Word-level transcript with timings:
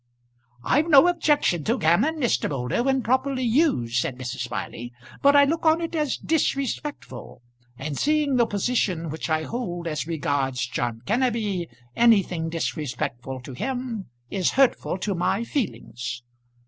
"I've 0.63 0.89
no 0.89 1.07
objection 1.07 1.63
to 1.65 1.77
gammon, 1.77 2.15
Mr. 2.15 2.49
Moulder, 2.49 2.81
when 2.81 3.03
properly 3.03 3.43
used," 3.43 3.97
said 3.97 4.17
Mrs. 4.17 4.39
Smiley, 4.39 4.91
"but 5.21 5.35
I 5.35 5.43
look 5.43 5.63
on 5.63 5.79
it 5.79 5.93
as 5.93 6.17
disrespectful; 6.17 7.43
and 7.77 7.95
seeing 7.95 8.35
the 8.37 8.47
position 8.47 9.11
which 9.11 9.29
I 9.29 9.43
hold 9.43 9.85
as 9.87 10.07
regards 10.07 10.65
John 10.65 11.03
Kenneby, 11.05 11.67
anything 11.95 12.49
disrespectful 12.49 13.41
to 13.41 13.53
him 13.53 14.07
is 14.31 14.53
hurtful 14.53 14.97
to 14.97 15.13
my 15.13 15.43
feelings." 15.43 16.23